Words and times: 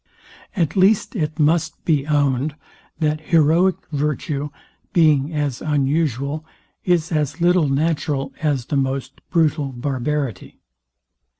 At 0.55 0.75
least 0.75 1.15
it 1.15 1.37
must 1.37 1.85
be 1.85 2.07
owned, 2.07 2.55
that 2.97 3.21
heroic 3.21 3.75
virtue, 3.91 4.49
being 4.93 5.31
as 5.31 5.61
unusual, 5.61 6.43
is 6.83 7.11
as 7.11 7.39
little 7.39 7.69
natural 7.69 8.33
as 8.41 8.65
the 8.65 8.77
most 8.77 9.21
brutal 9.29 9.67
barbarity. 9.71 10.57